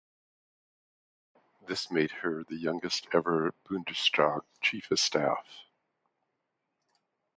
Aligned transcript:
This 1.67 1.91
made 1.91 2.09
her 2.09 2.43
the 2.43 2.55
youngest 2.55 3.05
ever 3.13 3.53
Bundestag 3.69 4.41
chief 4.59 4.89
of 4.89 4.99
staff. 4.99 5.45